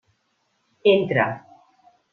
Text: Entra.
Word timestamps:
Entra. 0.93 1.27